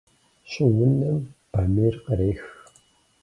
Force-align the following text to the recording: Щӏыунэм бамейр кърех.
Щӏыунэм 0.51 1.19
бамейр 1.51 1.95
кърех. 2.05 2.41